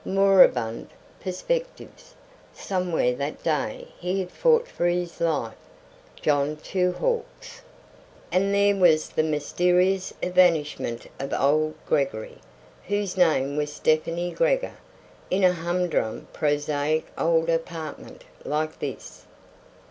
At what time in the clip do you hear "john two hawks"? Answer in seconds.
6.19-7.61